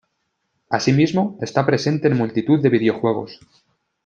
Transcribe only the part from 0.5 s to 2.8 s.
Asimismo está presente en multitud de